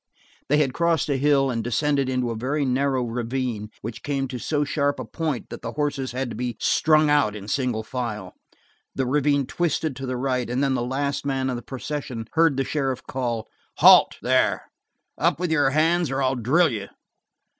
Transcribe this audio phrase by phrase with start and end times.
[0.49, 4.39] They had crossed a hill, and descended into a very narrow ravine which came to
[4.39, 8.33] so sharp a point that the horses had to be strung out in single file.
[8.95, 12.57] The ravine twisted to the right and then the last man of the procession heard
[12.57, 14.71] the sheriff call: "Halt, there!
[15.19, 16.87] Up with your hands, or I'll drill you!"